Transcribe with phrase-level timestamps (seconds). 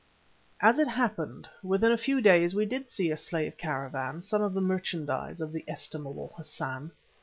[0.61, 4.55] As it happened, within a few days we did see a slave caravan, some of
[4.55, 6.89] the merchandise of the estimable Hassan.